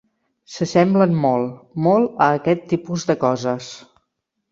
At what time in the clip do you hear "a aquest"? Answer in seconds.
2.29-2.65